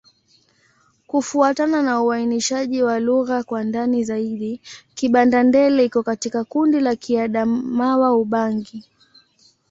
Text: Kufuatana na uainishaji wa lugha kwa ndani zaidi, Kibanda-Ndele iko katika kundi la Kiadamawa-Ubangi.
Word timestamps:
Kufuatana 1.07 1.81
na 1.81 2.01
uainishaji 2.01 2.83
wa 2.83 2.99
lugha 2.99 3.43
kwa 3.43 3.63
ndani 3.63 4.03
zaidi, 4.03 4.61
Kibanda-Ndele 4.95 5.85
iko 5.85 6.03
katika 6.03 6.43
kundi 6.43 6.79
la 6.79 6.95
Kiadamawa-Ubangi. 6.95 8.83